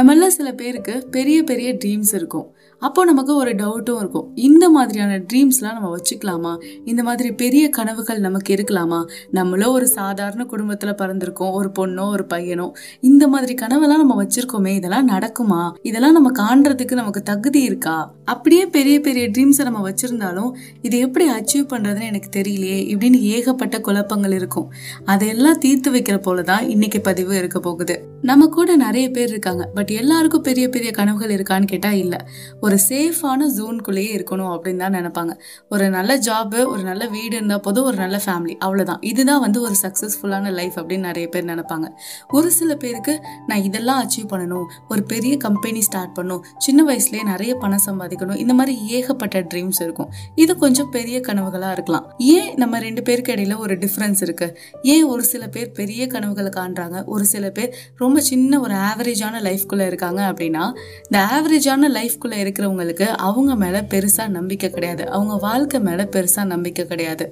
நம்மள 0.00 0.26
சில 0.26 0.52
பேருக்கு 0.52 1.06
பெரிய 1.10 1.42
பெரிய 1.42 1.74
ட்ரீம்ஸ் 1.74 2.14
இருக்கும். 2.14 2.54
அப்போ 2.78 3.04
நமக்கு 3.04 3.36
ஒரு 3.36 3.50
டவுட்டும் 3.50 3.96
இருக்கும். 3.96 4.32
இந்த 4.34 4.70
மாதிரியான 4.70 5.18
ட்ரீம்ஸ்லாம் 5.18 5.72
நம்ம 5.72 5.96
வச்சுக்கலாமா? 5.96 6.62
இந்த 6.84 7.02
மாதிரி 7.02 7.32
பெரிய 7.32 7.68
கனவுகள் 7.68 8.20
நமக்கு 8.20 8.54
இருக்கலாமா? 8.54 9.08
நம்மளோ 9.32 9.68
ஒரு 9.68 9.86
சாதாரண 9.86 10.44
குடும்பத்தில் 10.44 10.94
பிறந்திருக்கோம். 10.94 11.52
ஒரு 11.52 11.70
பொண்ணோ 11.78 12.08
ஒரு 12.08 12.26
பையனோ. 12.34 12.70
இந்த 13.00 13.28
மாதிரி 13.28 13.54
கனவெல்லாம் 13.54 14.02
நம்ம 14.02 14.24
வச்சிருக்கோமே. 14.24 14.66
இதெல்லாம் 14.66 15.08
நடக்குமா? 15.08 15.72
இதெல்லாம் 15.82 16.12
நம்ம 16.12 16.30
காண்றதுக்கு 16.30 16.92
நமக்கு 16.92 17.22
தகுதி 17.22 17.62
இருக்கா? 17.62 18.14
அப்படியே 18.24 18.66
பெரிய 18.66 19.00
பெரிய 19.00 19.28
ட்ரீம்ஸை 19.28 19.62
நம்ம 19.62 19.90
வச்சிருந்தாலும் 19.90 20.50
இதை 20.82 20.98
எப்படி 20.98 21.30
அச்சீவ் 21.30 21.72
பண்ணுறதுன்னு 21.72 22.02
எனக்கு 22.02 22.40
தெரியலையே. 22.40 22.78
இப்படின்னு 22.94 23.20
ஏகப்பட்ட 23.20 23.80
குழப்பங்கள் 23.80 24.32
இருக்கும். 24.32 24.72
அதையெல்லாம் 25.04 25.58
தீர்த்து 25.58 25.92
வைக்கிற 25.92 26.22
போல 26.22 26.42
தான் 26.42 26.68
இன்னைக்கு 26.68 27.00
பதிவு 27.00 27.36
இருக்க 27.36 27.60
போகுது. 27.60 28.04
நம்ம 28.22 28.46
கூட 28.46 28.76
நிறைய 28.76 29.10
பேர் 29.10 29.28
இருக்காங்க. 29.28 29.70
பட் 29.74 29.85
பட் 29.86 29.96
எல்லாருக்கும் 29.96 30.42
பெரிய 30.42 30.68
பெரிய 30.68 30.90
கனவுகள் 30.90 31.32
இருக்கான்னு 31.34 31.64
கேட்டால் 31.64 31.92
இல்லை. 31.92 32.18
ஒரு 32.60 32.78
சேஃபான 32.88 33.42
ஜோன்குள்ளேயே 33.56 34.12
இருக்கணும் 34.16 34.48
அப்படின்னு 34.54 34.76
தான் 34.76 34.94
நினைப்பாங்க. 34.94 35.32
ஒரு 35.70 35.90
நல்ல 35.90 36.18
ஜாபு 36.18 36.58
ஒரு 36.66 36.82
நல்ல 36.82 37.06
வீடு 37.06 37.36
இருந்தால் 37.36 37.60
போதும் 37.60 37.84
ஒரு 37.84 37.96
நல்ல 37.96 38.20
ஃபேமிலி 38.24 38.54
அவ்வளோதான் 38.64 38.96
இதுதான் 39.00 39.40
வந்து 39.40 39.60
ஒரு 39.60 39.74
சக்ஸஸ்ஃபுல்லான 39.82 40.52
லைஃப் 40.52 40.78
அப்படின்னு 40.78 40.98
நிறைய 40.98 41.28
பேர் 41.28 41.44
நினைப்பாங்க. 41.44 41.88
ஒரு 42.28 42.50
சில 42.50 42.74
பேருக்கு 42.74 43.20
நான் 43.46 43.62
இதெல்லாம் 43.62 44.00
அச்சீவ் 44.02 44.32
பண்ணணும் 44.32 44.64
ஒரு 44.88 45.02
பெரிய 45.02 45.36
கம்பெனி 45.36 45.82
ஸ்டார்ட் 45.82 46.16
பண்ணணும் 46.18 46.40
சின்ன 46.58 46.84
வயசுலேயே 46.90 47.24
நிறைய 47.24 47.54
பணம் 47.54 47.84
சம்பாதிக்கணும் 47.86 48.36
இந்த 48.36 48.54
மாதிரி 48.54 48.86
ஏகப்பட்ட 48.88 49.46
ட்ரீம்ஸ் 49.54 49.80
இருக்கும். 49.80 50.10
இது 50.34 50.56
கொஞ்சம் 50.56 50.90
பெரிய 50.90 51.20
கனவுகளாக 51.20 51.72
இருக்கலாம். 51.72 52.14
ஏன் 52.18 52.50
நம்ம 52.54 52.78
ரெண்டு 52.78 53.02
பேருக்கு 53.02 53.34
இடையில 53.34 53.56
ஒரு 53.56 53.74
டிஃப்ரென்ஸ் 53.74 54.22
இருக்கு? 54.22 54.58
ஏன் 54.82 55.04
ஒரு 55.04 55.22
சில 55.22 55.46
பேர் 55.46 55.72
பெரிய 55.72 56.06
கனவுகளை 56.06 56.50
காண்றாங்க? 56.50 57.04
ஒரு 57.04 57.24
சில 57.24 57.50
பேர் 57.50 57.74
ரொம்ப 57.96 58.20
சின்ன 58.20 58.60
ஒரு 58.60 58.74
ஆவரேஜான 58.74 59.34
லைஃப்குள்ள 59.46 59.75
இருக்காங்க 59.84 60.20
அப்படின்னா 60.30 60.64
இந்த 61.08 61.18
ஆவரேஜான 61.36 61.90
லைஃப்குள்ளே 61.98 62.38
இருக்கிறவங்களுக்கு 62.44 63.06
அவங்க 63.28 63.54
மேல 63.54 63.76
பெருசா 63.92 64.24
நம்பிக்கை 64.28 64.70
கிடையாது. 64.70 65.10
அவங்க 65.10 65.34
வாழ்க்கை 65.46 65.80
மேல 65.80 66.08
பெருசா 66.14 66.44
நம்பிக்கை 66.44 66.84
கிடையாது. 66.86 67.26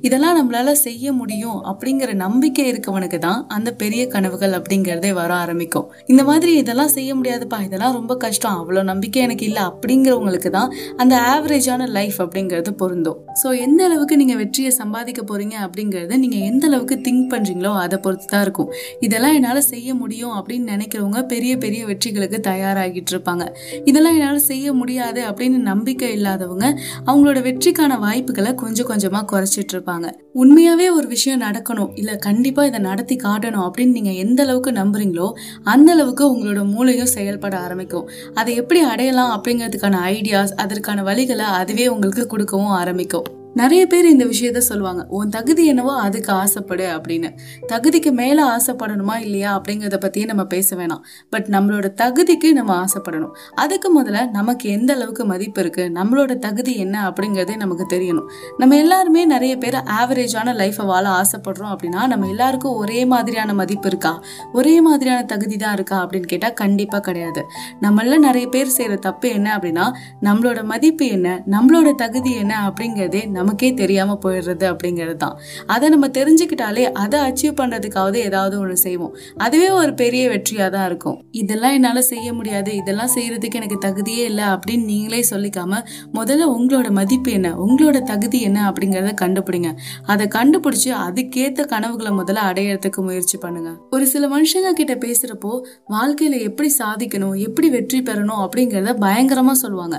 இதெல்லாம் 0.00 0.36
நம்மளால 0.40 0.72
செய்ய 0.72 1.12
முடியும் 1.12 1.58
அப்படிங்கிற 1.70 2.14
நம்பிக்கை 2.14 2.64
இருக்கவனுக்கு 2.72 3.18
தான் 3.18 3.46
அந்த 3.48 3.72
பெரிய 3.72 4.06
கனவுகள் 4.06 4.52
அப்படிங்கிறதே 4.58 5.12
வர 5.20 5.34
ஆரம்பிக்கும். 5.34 5.86
இந்த 6.06 6.24
மாதிரி 6.24 6.56
இதெல்லாம் 6.56 6.92
செய்ய 6.96 7.14
முடியாதுப்பா 7.14 7.58
இதெல்லாம் 7.64 7.92
ரொம்ப 7.92 8.16
கஷ்டம் 8.16 8.58
அவ்வளோ 8.60 8.82
நம்பிக்கை 8.82 9.22
எனக்கு 9.22 9.44
இல்லை 9.44 9.62
அப்படிங்கிறவங்களுக்கு 9.62 10.50
தான் 10.50 10.72
அந்த 10.96 11.14
ஆவரேஜான 11.34 11.88
லைஃப் 11.98 12.18
அப்படிங்கிறது 12.24 12.70
பொருந்தும். 12.82 13.18
ஸோ 13.42 13.58
எந்த 13.66 13.84
அளவுக்கு 13.84 14.16
நீங்க 14.16 14.36
வெற்றியை 14.36 14.70
சம்பாதிக்க 14.70 15.22
போறீங்க 15.30 15.56
அப்படிங்கிறது 15.66 16.16
நீங்க 16.18 16.36
எந்த 16.36 16.66
அளவுக்கு 16.66 16.96
திங்க் 17.06 17.26
பண்றீங்களோ 17.34 17.72
அதை 17.84 17.98
பொறுத்து 17.98 18.26
தான் 18.26 18.42
இருக்கும். 18.42 18.70
இதெல்லாம் 19.00 19.34
என்னால 19.34 19.60
செய்ய 19.60 19.94
முடியும் 19.94 20.34
அப்படின்னு 20.38 20.72
நினைக்கிறவங்க 20.74 21.26
பெரிய 21.26 21.56
பெரிய 21.58 21.84
வெற்றிகளுக்கு 21.90 22.40
தயாராகிட்டு 22.50 23.12
இருப்பாங்க 23.14 23.46
இதெல்லாம் 23.84 24.16
என்னால் 24.18 24.48
செய்ய 24.50 24.72
முடியாது 24.72 25.22
அப்படின்னு 25.30 25.60
நம்பிக்கை 25.70 26.10
இல்லாதவங்க 26.18 26.66
அவங்களோட 27.06 27.38
வெற்றிக்கான 27.48 27.98
வாய்ப்புகளை 28.06 28.52
கொஞ்சம் 28.54 28.90
கொஞ்சமாக 28.90 29.28
குறைச்சிட்டு 29.32 29.74
இருப்பாங்க 29.76 30.08
உண்மையாவே 30.34 30.86
ஒரு 30.96 31.06
விஷயம் 31.06 31.42
நடக்கணும். 31.42 31.90
இல்லை 31.94 32.14
கண்டிப்பாக 32.26 32.68
இதை 32.68 32.80
நடத்தி 32.80 33.16
காட்டணும் 33.16 33.64
அப்படின்னு 33.66 33.96
நீங்கள் 33.98 34.20
எந்த 34.24 34.40
அளவுக்கு 34.42 34.72
நம்புறீங்களோ 34.72 35.28
அந்த 35.64 35.88
அளவுக்கு 35.92 36.24
உங்களோட 36.34 36.62
மூளையும் 36.74 37.12
செயல்பட 37.16 37.56
ஆரம்பிக்கும். 37.58 38.08
அதை 38.34 38.54
எப்படி 38.62 38.82
அடையலாம் 38.92 39.34
அப்படிங்கிறதுக்கான 39.36 40.00
ஐடியாஸ் 40.14 40.56
அதற்கான 40.56 41.02
வழிகளை 41.02 41.48
அதுவே 41.60 41.88
உங்களுக்கு 41.88 42.24
கொடுக்கவும் 42.26 42.78
ஆரம்பிக்கும். 42.80 43.28
நிறைய 43.54 43.86
பேர் 43.86 44.06
இந்த 44.06 44.24
விஷயத்த 44.24 44.58
சொல்லுவாங்க. 44.58 45.06
உன் 45.08 45.28
தகுதி 45.28 45.66
என்னவோ 45.66 45.94
அதுக்கு 46.00 46.32
ஆசைப்படு 46.32 46.84
அப்படின்னு. 46.96 47.36
தகுதிக்கு 47.72 48.12
மேல 48.12 48.56
ஆசைப்படணுமா 48.56 49.20
இல்லையா 49.20 49.60
அப்படிங்கறத 49.60 49.98
பத்தியே 50.00 50.24
நம்ம 50.24 50.44
பேச 50.44 50.76
வேணாம். 50.76 51.00
பட் 51.30 51.46
நம்மளோட 51.50 51.86
தகுதிக்கு 52.02 52.52
நம்ம 52.52 52.84
ஆசைப்படணும். 52.84 53.30
அதுக்கு 53.54 54.02
முதல்ல 54.02 54.30
நமக்கு 54.30 54.68
எந்த 54.70 54.94
அளவுக்கு 54.94 55.24
மதிப்பு 55.24 55.60
இருக்கு? 55.60 55.90
நம்மளோட 55.94 56.38
தகுதி 56.38 56.76
என்ன 56.76 57.10
அப்படிங்கறதே 57.10 57.56
நமக்கு 57.56 57.86
தெரியணும். 57.96 58.26
நம்ம 58.58 58.76
எல்லாருமே 58.76 59.24
நிறைய 59.24 59.56
பேர் 59.56 59.74
ஆவரேஜான 59.74 60.54
லைஃபை 60.54 60.86
வாழ 60.86 61.08
ஆசைப்படுறோம் 61.08 61.76
அப்படின்னா 61.76 62.06
நம்ம 62.06 62.28
எல்லாருக்கும் 62.28 62.74
ஒரே 62.74 63.04
மாதிரியான 63.04 63.54
மதிப்பு 63.54 63.88
இருக்கா? 63.88 64.22
ஒரே 64.52 64.80
மாதிரியான 64.80 65.24
தகுதி 65.24 65.56
தான் 65.56 65.72
இருக்கா 65.72 66.08
அப்படின்னு 66.08 66.26
கேட்டா 66.26 66.48
கண்டிப்பா 66.48 66.98
கிடையாது. 66.98 67.44
நம்மள 67.80 68.18
நிறைய 68.18 68.48
பேர் 68.48 68.74
செய்யற 68.76 68.98
தப்பு 68.98 69.28
என்ன 69.28 69.56
அப்படின்னா 69.56 69.92
நம்மளோட 70.22 70.64
மதிப்பு 70.64 71.06
என்ன? 71.06 71.42
நம்மளோட 71.50 71.94
தகுதி 71.94 72.34
என்ன 72.34 72.70
அப்படிங்கறதே 72.70 73.38
நமக்கே 73.40 73.70
தெரியாமல் 73.82 74.20
போயிடுறது 74.24 74.66
அப்படிங்கிறது 74.72 75.16
தான். 75.24 75.36
அதை 75.74 75.86
நம்ம 75.94 76.06
தெரிஞ்சுக்கிட்டாலே 76.18 76.84
அதை 77.02 77.18
அச்சீவ் 77.28 77.58
பண்ணுறதுக்காவது 77.60 78.18
ஏதாவது 78.28 78.54
ஒன்று 78.62 78.76
செய்வோம். 78.86 79.14
அதுவே 79.46 79.68
ஒரு 79.80 79.92
பெரிய 80.02 80.22
வெற்றியாக 80.32 80.68
தான் 80.76 80.86
இருக்கும். 80.90 81.18
இதெல்லாம் 81.42 81.74
என்னால் 81.78 82.02
செய்ய 82.12 82.28
முடியாது. 82.38 82.70
இதெல்லாம் 82.80 83.12
செய்கிறதுக்கு 83.16 83.60
எனக்கு 83.60 83.78
தகுதியே 83.86 84.24
இல்லை 84.30 84.46
அப்படின்னு 84.54 84.84
நீங்களே 84.92 85.22
சொல்லிக்காம 85.32 85.82
முதல்ல 86.18 86.48
உங்களோட 86.56 86.88
மதிப்பு 86.98 87.30
என்ன? 87.38 87.48
உங்களோட 87.66 87.98
தகுதி 88.12 88.38
என்ன 88.48 88.58
அப்படிங்கிறத 88.70 89.12
கண்டுபிடிங்க. 89.22 89.70
அதை 90.12 90.24
கண்டுபிடிச்சு 90.36 90.90
அதுக்கேற்ற 91.06 91.64
கனவுகளை 91.74 92.12
முதல்ல 92.20 92.46
அடையறதுக்கு 92.50 93.00
முயற்சி 93.08 93.36
பண்ணுங்க. 93.44 93.70
ஒரு 93.94 94.04
சில 94.12 94.24
மனுஷங்க 94.34 94.72
கிட்ட 94.80 94.94
பேசுறப்போ 95.04 95.52
வாழ்க்கையில 95.94 96.38
எப்படி 96.48 96.70
சாதிக்கணும் 96.80 97.36
எப்படி 97.46 97.68
வெற்றி 97.76 98.00
பெறணும் 98.08 98.42
அப்படிங்கிறத 98.44 98.94
பயங்கரமா 99.06 99.54
சொல்லுவாங்க. 99.62 99.96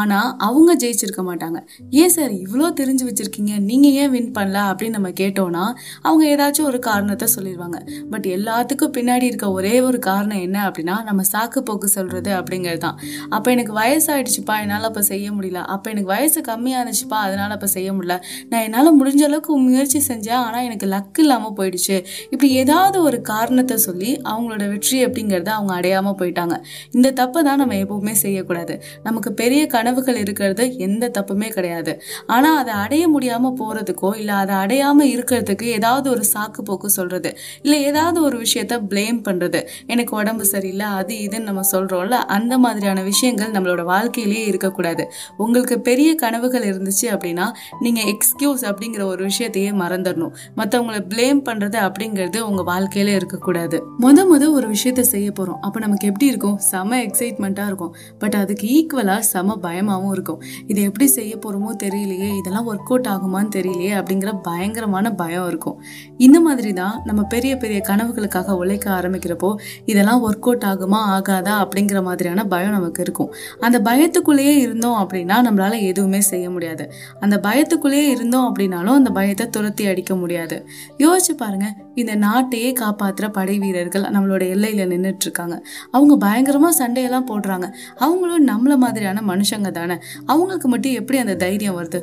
ஆனா 0.00 0.18
அவங்க 0.48 0.70
ஜெயிச்சிருக்க 0.82 1.22
மாட்டாங்க. 1.30 1.58
ஏன் 2.02 2.14
சார் 2.16 2.32
இவ்வளோ 2.44 2.68
தெரிஞ்சு 2.84 3.06
வச்சுருக்கீங்க 3.10 3.52
நீங்கள் 3.70 3.96
ஏன் 4.02 4.12
வின் 4.16 4.32
பண்ணல 4.38 4.58
அப்படின்னு 4.70 4.98
நம்ம 4.98 5.12
கேட்டோன்னா 5.22 5.66
அவங்க 6.06 6.24
ஏதாச்சும் 6.34 6.68
ஒரு 6.72 6.80
காரணத்தை 6.90 7.28
சொல்லிடுவாங்க 7.36 7.78
பட் 8.12 8.26
எல்லாத்துக்கும் 8.36 8.94
பின்னாடி 8.96 9.26
இருக்க 9.30 9.46
ஒரே 9.58 9.74
ஒரு 9.88 9.98
காரணம் 10.08 10.42
என்ன 10.46 10.58
அப்படின்னா 10.68 10.96
நம்ம 11.08 11.22
சாக்கு 11.32 11.60
போக்கு 11.68 11.88
சொல்கிறது 11.94 12.30
அப்படிங்கிறது 12.38 12.80
தான். 12.84 12.96
அப்போ 13.36 13.48
எனக்கு 13.54 13.72
வயசாயிடுச்சுப்பா 13.80 14.54
என்னால் 14.62 14.88
அப்போ 14.88 15.02
செய்ய 15.10 15.26
முடியல. 15.36 15.60
அப்போ 15.74 15.86
எனக்கு 15.92 16.10
வயசு 16.14 16.38
கம்மியாக 16.48 16.80
இருந்துச்சுப்பா 16.82 17.18
அதனால் 17.26 17.54
அப்போ 17.56 17.68
செய்ய 17.74 17.88
முடியல. 17.96 18.16
நான் 18.50 18.64
என்னால் 18.66 18.90
முடிஞ்ச 19.00 19.22
அளவுக்கு 19.28 19.58
முயற்சி 19.66 20.00
செஞ்சேன் 20.10 20.40
ஆனால் 20.46 20.64
எனக்கு 20.68 20.86
லக் 20.94 21.20
இல்லாமல் 21.24 21.54
போயிடுச்சு. 21.58 21.96
இப்படி 22.32 22.50
ஏதாவது 22.62 22.98
ஒரு 23.08 23.20
காரணத்தை 23.32 23.78
சொல்லி 23.86 24.10
அவங்களோட 24.32 24.64
வெற்றி 24.72 24.98
அப்படிங்கிறத 25.06 25.52
அவங்க 25.58 25.74
அடையாமல் 25.78 26.18
போயிட்டாங்க. 26.20 26.56
இந்த 26.96 27.08
தப்பை 27.20 27.42
தான் 27.48 27.60
நம்ம 27.62 27.78
எப்பவுமே 27.84 28.14
செய்யக்கூடாது. 28.24 28.76
நமக்கு 29.08 29.32
பெரிய 29.42 29.62
கனவுகள் 29.76 30.20
இருக்கிறது 30.24 30.66
எந்த 30.88 31.10
தப்புமே 31.18 31.50
கிடையாது. 31.56 31.94
ஆனால் 32.34 32.58
அதை 32.62 32.73
அடைய 32.74 33.04
முடியாம 33.08 33.52
போறதுக்கோ 33.58 34.16
இல்ல 34.16 34.32
அதை 34.34 34.54
அடையாம 34.54 35.06
இருக்கிறதுக்கு 35.14 35.62
ஏதாவது 35.62 36.10
ஒரு 36.10 36.24
சாக்கு 36.34 36.62
போக்கு 36.64 36.90
சொல்றது 36.90 37.30
இல்ல 37.62 37.76
ஏதாவது 37.76 38.22
ஒரு 38.22 38.36
விஷயத்த 38.38 38.74
ப்ளேம் 38.88 39.18
பண்றது. 39.28 39.60
எனக்கு 39.86 40.16
உடம்பு 40.16 40.44
சரியில்லை 40.44 40.86
அது 40.86 41.14
இதுன்னு 41.14 41.42
நம்ம 41.42 41.60
சொல்றோம்ல 41.72 42.10
அந்த 42.10 42.58
மாதிரியான 42.58 43.02
விஷயங்கள் 43.02 43.50
நம்மளோட 43.50 43.84
வாழ்க்கையிலேயே 43.84 44.46
இருக்கக்கூடாது. 44.46 45.06
உங்களுக்கு 45.36 45.80
பெரிய 45.80 46.14
கனவுகள் 46.14 46.64
இருந்துச்சு 46.64 47.06
அப்படின்னா 47.12 47.46
நீங்க 47.80 48.00
எக்ஸ்கியூஸ் 48.00 48.64
அப்படிங்கிற 48.64 49.02
ஒரு 49.04 49.24
விஷயத்தையே 49.24 49.72
மறந்துடணும். 49.74 50.32
மத்தவங்கள 50.56 51.00
ப்ளேம் 51.08 51.42
பண்றது 51.44 51.78
அப்படிங்கிறது 51.86 52.40
உங்க 52.40 52.62
வாழ்க்கையில 52.72 53.14
இருக்கக்கூடாது. 53.14 53.82
முத 54.02 54.18
முத 54.32 54.50
ஒரு 54.50 54.66
விஷயத்த 54.68 55.00
செய்ய 55.00 55.30
போறோம். 55.30 55.60
அப்ப 55.60 55.80
நமக்கு 55.80 56.06
எப்படி 56.06 56.26
இருக்கும்? 56.26 56.58
செம 56.58 56.96
எக்ஸைட்மெண்ட்டா 57.02 57.66
இருக்கும். 57.66 57.94
பட் 58.18 58.34
அதுக்கு 58.34 58.66
ஈக்குவலா 58.68 59.18
செம 59.18 59.58
பயமாவும் 59.62 60.12
இருக்கும். 60.12 60.42
இதை 60.66 60.82
எப்படி 60.82 61.06
செய்ய 61.06 61.36
போறோமோ 61.36 61.70
தெரியலையே 61.82 62.30
இதெல்லாம் 62.38 62.63
ஒர்க் 62.70 62.90
அவுட் 62.90 63.06
ஆகுமான்னு 63.06 63.58
தெரியலையே 63.58 63.92
அப்படிங்கிற 63.94 64.38
பயங்கரமான 64.42 65.10
பயம் 65.10 65.46
இருக்கும். 65.46 65.82
இந்த 66.18 66.40
மாதிரி 66.40 66.72
தான் 66.72 67.00
நம்ம 67.04 67.22
பெரிய 67.22 67.56
பெரிய 67.56 67.80
கனவுகளுக்காக 67.88 68.50
உழைக்க 68.50 68.90
ஆரம்பிக்கிறப்போ 68.90 69.54
இதெல்லாம் 69.84 70.20
ஒர்க் 70.20 70.40
அவுட் 70.40 70.62
ஆகுமா 70.66 70.98
ஆகாதா 71.16 71.54
அப்படிங்கிற 71.64 72.02
மாதிரியான 72.02 72.44
பயம் 72.44 72.70
நமக்கு 72.70 73.02
இருக்கும். 73.02 73.34
அந்த 73.60 73.80
பயத்துக்குள்ளேயே 73.80 74.56
இருந்தோம் 74.58 75.08
அப்படின்னா 75.08 75.36
நம்மளால 75.50 75.80
எதுவுமே 75.80 76.20
செய்ய 76.20 76.50
முடியாது. 76.50 76.92
அந்த 77.20 77.40
பயத்துக்குள்ளேயே 77.42 78.08
இருந்தோம் 78.08 78.54
அப்படின்னாலும் 78.54 78.98
அந்த 79.00 79.10
பயத்தை 79.10 79.50
துரத்தி 79.50 79.86
அடிக்க 79.86 80.16
முடியாது. 80.16 80.66
யோசிச்சு 80.98 81.34
பாருங்க 81.36 81.74
இந்த 81.94 82.16
நாட்டையே 82.16 82.72
காப்பாத்துற 82.80 83.32
படை 83.32 83.58
வீரர்கள் 83.58 84.02
நம்மளோட 84.02 84.44
எல்லையில 84.44 84.86
நின்றுட்டு 84.92 85.24
இருக்காங்க 85.26 85.66
அவங்க 85.90 86.26
பயங்கரமா 86.26 86.68
சண்டையெல்லாம் 86.78 87.28
போடுறாங்க. 87.28 87.72
அவங்களும் 87.96 88.46
நம்மள 88.48 88.76
மாதிரியான 88.76 89.22
மனுஷங்க 89.26 89.70
தானே. 89.70 89.96
அவங்களுக்கு 90.26 90.68
மட்டும் 90.68 90.92
எப்படி 90.92 91.18
அந்த 91.18 91.34
தைரியம் 91.34 91.82
வருது? 91.82 92.00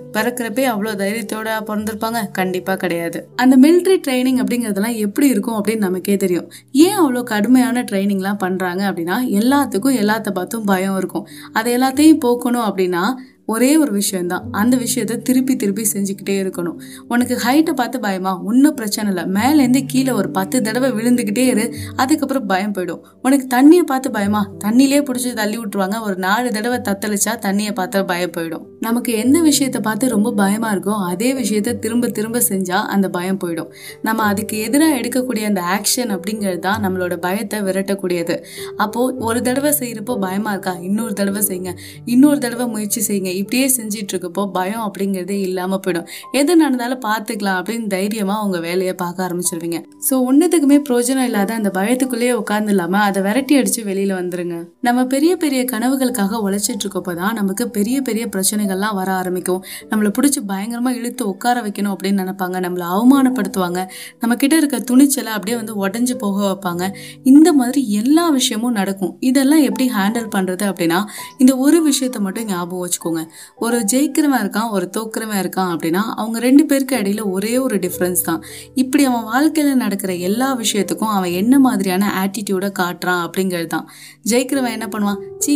போய் 0.52 0.72
அவ்வளோ 0.72 0.94
தைரியத்தோட 1.02 1.50
பிறந்திருப்பாங்க? 1.68 2.32
கண்டிப்பா 2.32 2.76
கிடையாது. 2.76 3.28
அந்த 3.36 3.58
மிலிட்ரி 3.58 3.96
ட்ரைனிங் 4.08 4.40
அப்படிங்கிறதெல்லாம் 4.44 4.96
எப்படி 4.96 5.28
இருக்கும் 5.28 5.58
அப்படின்னு 5.58 5.78
நமக்கே 5.78 6.18
தெரியும். 6.18 6.52
ஏன் 6.72 7.00
அவ்வளோ 7.00 7.24
கடுமையான 7.24 7.84
ட்ரைனிங்லாம் 7.92 8.38
பண்றாங்க 8.38 8.92
அப்படின்னா 8.92 9.18
எல்லாத்துக்கும் 9.40 10.00
எல்லாத்த 10.04 10.32
பார்த்தும் 10.32 10.64
பயம் 10.64 10.98
இருக்கும். 10.98 11.28
அதை 11.54 11.78
எல்லாத்தையும் 11.78 12.24
போக்கணும் 12.26 12.68
அப்படின்னா 12.70 13.04
ஒரே 13.46 13.78
ஒரு 13.78 13.92
விஷயம்தான். 13.92 14.44
அந்த 14.52 14.78
விஷயத்த 14.78 15.22
திருப்பி 15.22 15.56
திருப்பி 15.56 15.86
செஞ்சுக்கிட்டே 15.94 16.36
இருக்கணும். 16.44 16.78
உனக்கு 17.08 17.40
ஹைட்டை 17.46 17.74
பார்த்து 17.74 18.00
பயமா? 18.00 18.42
ஒன்றும் 18.44 18.74
பிரச்சனை 18.74 19.14
இல்லை. 19.14 19.42
மேலேருந்து 19.42 19.86
கீழே 19.88 20.12
ஒரு 20.12 20.30
பத்து 20.30 20.62
தடவை 20.62 20.92
விழுந்துக்கிட்டே 20.92 21.46
இரு. 21.48 21.74
அதுக்கப்புறம் 21.96 22.46
பயம் 22.46 22.74
போயிடும். 22.74 23.00
உனக்கு 23.22 23.48
தண்ணியை 23.58 23.84
பார்த்து 23.86 24.12
பயமா? 24.12 24.52
தண்ணியிலே 24.64 25.00
பிடிச்சி 25.08 25.34
தள்ளி 25.34 25.58
விட்டுருவாங்க. 25.58 26.02
ஒரு 26.02 26.16
நாலு 26.16 26.52
தடவை 26.52 26.80
தத்தளிச்சா 26.80 27.34
தண்ணியை 27.42 27.74
பார்த்தா 27.76 28.06
பயம் 28.06 28.32
போயிடும். 28.38 28.66
நமக்கு 28.80 29.14
எந்த 29.14 29.42
விஷயத்த 29.42 29.80
பார்த்து 29.82 30.10
ரொம்ப 30.10 30.34
பயமா 30.34 30.76
இருக்கோ 30.76 31.04
அதே 31.06 31.34
விஷயத்த 31.34 31.80
திரும்ப 31.80 32.08
திரும்ப 32.08 32.42
செஞ்சா 32.50 32.78
அந்த 32.96 33.10
பயம் 33.10 33.40
போயிடும். 33.46 33.68
நம்ம 34.02 34.24
அதுக்கு 34.24 34.58
எதிராக 34.60 34.96
எடுக்கக்கூடிய 34.96 35.44
அந்த 35.44 35.62
ஆக்ஷன் 35.62 36.12
அப்படிங்கிறது 36.16 36.60
தான் 36.60 36.84
நம்மளோட 36.84 37.18
பயத்தை 37.18 37.62
விரட்டக்கூடியது. 37.62 38.44
அப்போ 38.78 39.14
ஒரு 39.20 39.42
தடவை 39.42 39.74
செய்யறப்போ 39.80 40.20
பயமா 40.20 40.52
இருக்கா? 40.52 40.74
இன்னொரு 40.74 41.14
தடவை 41.14 41.44
செய்யுங்க. 41.48 41.74
இன்னொரு 42.06 42.40
தடவை 42.40 42.68
முயற்சி 42.68 43.02
செய்யுங்க. 43.02 43.31
இப்படியே 43.36 43.68
செஞ்சிட்டு 43.78 44.12
இருக்கப்போ 44.14 44.44
பயம் 44.52 44.84
அப்படிங்கிறதே 44.88 45.38
இல்லாம 45.48 45.80
போயிடும். 45.86 46.08
எது 46.40 46.52
நடந்தாலும் 46.56 47.02
பார்த்துக்கலாம் 47.08 47.58
அப்படின்னு 47.62 47.88
தைரியமா 47.88 48.36
உங்க 48.46 48.60
வேலையை 48.60 48.94
பார்க்க 49.04 49.26
ஆரம்பிச்சிருவீங்க. 49.28 49.80
ஸோ 50.10 50.14
ஒன்றுத்துக்குமே 50.30 50.78
பிரயோஜனம் 50.90 51.28
இல்லாத 51.30 51.54
அந்த 51.54 51.72
பயத்துக்குள்ளேயே 51.80 52.34
உட்கார்ந்து 52.42 52.74
இல்லாம 52.76 53.00
அதை 53.08 53.22
விரட்டி 53.28 53.56
அடிச்சு 53.60 53.82
வெளியில 53.90 54.14
வந்துருங்க. 54.22 54.58
நம்ம 54.82 55.06
பெரிய 55.06 55.32
பெரிய 55.38 55.62
கனவுகளுக்காக 55.74 56.40
உழைச்சிட்டு 56.48 56.84
இருக்கப்போ 56.86 57.16
தான் 57.22 57.34
நமக்கு 57.34 57.64
பெரிய 57.70 57.98
பெரிய 58.02 58.26
பிரச்சனைகள்லாம் 58.36 58.96
வர 59.00 59.10
ஆரம்பிக்கும். 59.12 59.62
நம்மளை 59.92 60.12
பிடிச்சி 60.18 60.42
பயங்கரமா 60.52 60.92
இழுத்து 61.00 61.24
உட்கார 61.28 61.58
வைக்கணும் 61.62 61.94
அப்படின்னு 61.96 62.22
நினைப்பாங்க. 62.24 62.58
நம்மளை 62.66 62.88
அவமானப்படுத்துவாங்க. 62.96 63.80
நம்ம 64.20 64.36
கிட்ட 64.36 64.56
இருக்க 64.58 64.80
துணிச்சலை 64.92 65.32
அப்படியே 65.32 65.58
வந்து 65.58 65.76
உடஞ்சு 65.84 66.16
போக 66.16 66.38
வைப்பாங்க. 66.48 66.84
இந்த 67.24 67.50
மாதிரி 67.54 67.82
எல்லா 68.02 68.30
விஷயமும் 68.30 68.78
நடக்கும். 68.80 69.14
இதெல்லாம் 69.20 69.64
எப்படி 69.70 69.88
ஹேண்டில் 69.98 70.30
பண்றது 70.36 70.66
அப்படின்னா 70.72 71.00
இந்த 71.38 71.52
ஒரு 71.58 71.80
விஷயத்த 71.90 72.20
மட்டும் 72.20 72.48
ஞாபகம் 72.48 72.84
வச்சுக்கோங்க. 72.86 73.21
ஒரு 73.56 73.80
ஜெயிக்கிறவன் 73.94 74.42
இருக்கான் 74.44 74.70
ஒரு 74.70 74.90
தோக்குறவன் 74.98 75.42
இருக்கான் 75.44 75.72
அப்படின்னா 75.74 76.04
அவங்க 76.16 76.40
ரெண்டு 76.40 76.66
பேருக்கு 76.66 76.98
இடையில 76.98 77.24
ஒரே 77.32 77.58
ஒரு 77.58 77.78
டிஃப்ரென்ஸ் 77.78 78.22
தான். 78.24 78.44
இப்படி 78.76 79.06
அவன் 79.06 79.28
வாழ்க்கையில 79.34 79.74
நடக்கிற 79.74 80.14
எல்லா 80.14 80.50
விஷயத்துக்கும் 80.58 81.14
அவன் 81.18 81.32
என்ன 81.32 81.60
மாதிரியான 81.60 82.12
ஆட்டிடியூடை 82.24 82.72
காட்டுறான் 82.80 83.24
அப்படிங்கிறது 83.26 83.68
தான். 83.68 83.88
ஜெயிக்கிறவன் 84.30 84.76
என்ன 84.78 84.90
பண்ணுவான்? 84.94 85.20
சீ 85.38 85.54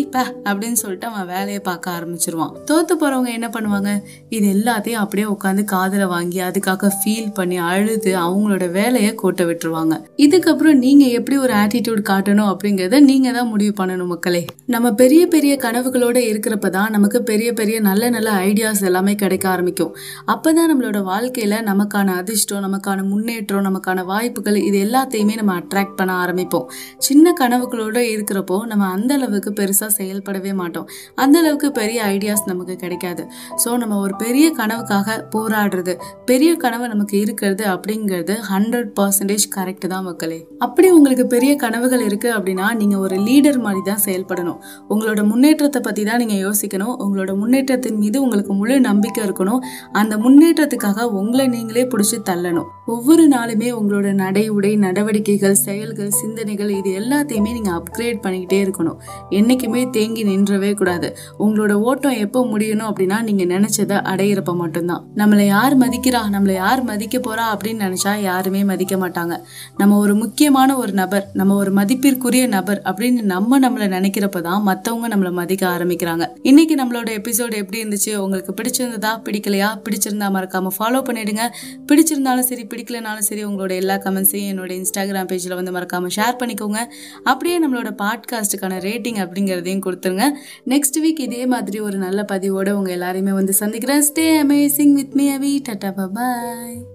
அப்படின்னு 0.50 0.78
சொல்லிட்டு 0.82 1.08
அவன் 1.08 1.28
வேலையை 1.28 1.60
பார்க்க 1.60 1.92
ஆரம்பிச்சிருவான். 1.98 2.54
தோத்து 2.70 2.94
போறவங்க 3.02 3.30
என்ன 3.38 3.48
பண்ணுவாங்க? 3.56 3.92
இது 4.30 4.48
எல்லாத்தையும் 4.54 5.02
அப்படியே 5.04 5.28
உட்காந்து 5.28 5.64
காதல 5.64 6.08
வாங்கி 6.08 6.40
அதுக்காக 6.40 6.90
ஃபீல் 7.00 7.30
பண்ணி 7.34 7.58
அழுது 7.58 8.12
அவங்களோட 8.26 8.72
வேலையை 8.72 9.16
கோட்ட 9.24 9.44
விட்டுருவாங்க. 9.50 9.96
இதுக்கப்புறம் 10.26 10.78
நீங்க 10.86 11.06
எப்படி 11.06 11.38
ஒரு 11.38 11.54
ஆட்டிடியூட் 11.54 12.02
காட்டணும் 12.12 12.50
அப்படிங்கறத 12.54 13.00
நீங்க 13.00 13.32
தான் 13.32 13.48
முடிவு 13.48 13.74
பண்ணணும் 13.84 14.12
மக்களே. 14.14 14.46
நம்ம 14.66 14.94
பெரிய 15.02 15.28
பெரிய 15.28 15.54
கனவுகளோட 15.64 16.18
இருக்கிறப்ப 16.32 16.70
தான் 16.70 16.92
நமக்கு 16.92 17.24
பெரிய 17.24 17.50
பெரிய 17.60 17.78
நல்ல 17.88 18.04
நல்ல 18.16 18.30
ஐடியாஸ் 18.50 18.82
எல்லாமே 18.90 19.14
கிடைக்க 19.24 19.46
ஆரம்பிக்கும். 19.54 19.94
அப்பதான் 20.34 20.70
நம்மளோட 20.72 21.00
வாழ்க்கையில 21.12 21.62
நமக்கான 21.70 22.16
அதிர்ஷ்டம் 22.22 22.64
நமக்கான 22.68 23.06
முன்னேற்றம் 23.12 23.66
நமக்கான 23.68 24.06
வாய்ப்புகள் 24.12 24.58
இது 24.68 24.78
எல்லாத்தையுமே 24.86 25.36
நம்ம 25.42 25.54
அட்ராக்ட் 25.62 25.98
பண்ண 26.00 26.14
ஆரம்பிப்போம். 26.24 26.68
சின்ன 27.08 27.34
கனவுகளோட 27.42 27.98
இருக்கிறப்போ 28.14 28.58
நம்ம 28.72 28.90
அந்த 28.96 29.12
அளவுக்கு 29.20 29.52
பெருசா 29.60 29.90
செயல்படவே 30.00 30.54
மாட்டோம். 30.62 30.88
அந்த 31.24 31.36
அளவுக்கு 31.42 31.70
பெரிய 31.80 32.00
ஐடியாஸ் 32.16 32.46
நமக்கு 32.52 32.76
கிடைக்காது. 32.84 33.26
ஸோ 33.64 33.70
நம்ம 33.84 34.00
ஒரு 34.06 34.16
பெரிய 34.24 34.48
கனவுக்காக 34.60 35.18
போராடுறது 35.36 35.96
பெரிய 36.32 36.52
கனவு 36.64 36.86
நமக்கு 36.94 37.16
இருக்கிறது 37.26 37.64
அப்படிங்கிறது 37.76 38.36
ஹண்ட்ரட் 38.52 38.92
பர்சன்டேஜ் 39.00 39.48
கரெக்ட் 39.58 39.88
தான் 39.94 40.06
மக்களே. 40.10 40.40
அப்படி 40.66 40.88
உங்களுக்கு 40.98 41.26
பெரிய 41.36 41.52
கனவுகள் 41.64 42.04
இருக்கு 42.10 42.30
அப்படின்னா 42.38 42.68
நீங்க 42.82 42.96
ஒரு 43.06 43.16
லீடர் 43.28 43.60
மாதிரி 43.66 43.82
தான் 43.90 44.04
செயல்படணும். 44.08 44.60
உங்களோட 44.94 45.22
முன்னேற்றத்தை 45.32 45.82
பத்தி 45.88 46.04
தான் 46.10 46.22
நீங்க 46.24 46.38
யோசிக்கணும். 46.46 46.94
உங்களோட 47.06 47.32
முன்னேற்றத்தின் 47.46 47.98
மீது 47.98 48.18
உங்களுக்கு 48.22 48.54
முழு 48.54 48.76
நம்பிக்கை 48.80 49.22
இருக்கணும். 49.28 49.62
அந்த 49.92 50.18
முன்னேற்றத்துக்காக 50.18 51.02
உங்களை 51.20 51.48
நீங்களே 51.48 51.84
பிடிச்சி 51.84 52.18
தள்ளணும். 52.30 52.70
ஒவ்வொரு 52.86 53.24
நாளுமே 53.28 53.70
உங்களோட 53.80 54.14
நடை 54.14 54.50
உடை 54.50 54.72
நடவடிக்கைகள் 54.76 55.56
செயல்கள் 55.66 56.10
சிந்தனைகள் 56.10 56.70
இது 56.70 56.92
எல்லாத்தையுமே 57.00 57.52
நீங்க 57.58 57.72
அப்கிரேட் 57.72 58.20
பண்ணிக்கிட்டே 58.26 58.60
இருக்கணும். 58.66 58.98
என்னைக்குமே 59.30 59.90
தேங்கி 59.90 60.24
நின்றவே 60.26 60.74
கூடாது. 60.74 61.18
உங்களோட 61.40 61.74
ஓட்டம் 61.90 62.18
எப்போ 62.26 62.46
முடியணும் 62.52 62.88
அப்படின்னா 62.90 63.22
நீங்க 63.24 63.46
நினைச்சதை 63.54 63.98
அடையிறப்ப 64.12 64.56
மட்டும்தான். 64.56 65.04
நம்மளை 65.16 65.46
யார் 65.46 65.76
மதிக்கிறா 65.78 66.22
நம்மளை 66.36 66.54
யார் 66.54 66.84
மதிக்க 66.84 67.18
போறா 67.28 67.46
அப்படின்னு 67.54 67.84
நினைச்சா 67.88 68.14
யாருமே 68.22 68.64
மதிக்க 68.64 68.96
மாட்டாங்க. 68.96 69.34
நம்ம 69.78 69.98
ஒரு 69.98 70.16
முக்கியமான 70.16 70.78
ஒரு 70.78 70.94
நபர் 70.94 71.26
நம்ம 71.34 71.56
ஒரு 71.56 71.72
மதிப்பிற்குரிய 71.72 72.48
நபர் 72.48 72.82
அப்படின்னு 72.92 73.22
நம்ம 73.34 73.60
நம்மளை 73.60 73.90
நினைக்கிறப்ப 73.98 74.42
தான் 74.42 74.64
மத்தவங்க 74.64 75.16
நம்மளை 75.16 75.32
மதிக்க 75.32 75.64
ஆரம்பிக்கிறாங்க. 75.76 76.26
இன்னைக்கு 76.42 76.76
நம்மளோட 76.82 77.10
எபிசோடு 77.20 77.34
எப்படி 77.40 77.84
இருந்துச்சு? 77.84 78.16
உங்களுக்கு 78.16 78.54
பிடிச்சிருந்ததா? 78.54 79.22
பிடிக்கலையா? 79.24 79.82
பிடிச்சிருந்தா 79.84 80.30
மறக்காமல் 80.30 80.72
ஃபாலோ 80.80 81.04
பண்ணிடுங்க. 81.04 81.40
பிடிச்சிருந்தாலும் 81.88 82.40
சரி 82.40 82.66
பிடிக்கலனாலும் 82.66 83.18
சரி 83.18 83.46
உங்களோட 83.46 83.76
எல்லா 83.76 83.96
கமெண்ட்ஸையும் 83.96 84.54
என்னோட 84.54 84.72
இன்ஸ்டாகிராம் 84.72 85.28
பேஜில் 85.28 85.54
வந்து 85.54 85.72
மறக்காமல் 85.72 86.10
ஷேர் 86.16 86.44
பண்ணிக்கோங்க. 86.44 86.78
அப்படியே 87.24 87.68
நம்மளோட 87.68 87.94
பாட்காஸ்ட்டுக்கான 87.98 88.80
ரேட்டிங் 88.80 89.18
அப்படிங்கிறதையும் 89.18 89.86
கொடுத்துருங்க. 89.86 90.32
நெக்ஸ்ட் 90.66 91.00
வீக் 91.00 91.20
இதே 91.20 91.46
மாதிரி 91.46 91.80
ஒரு 91.80 91.98
நல்ல 91.98 92.24
பதிவோடு 92.24 92.78
உங்கள் 92.78 93.00
எல்லாரையுமே 93.00 93.30
வந்து 93.30 93.54
சந்திக்கிறேன். 93.54 94.04
Stay 94.14 94.44
amazing 94.44 94.94
with 94.94 95.14
me 95.14 95.30
AVI 95.30 95.62
ta-ta 95.70 96.08
bye 96.08 96.95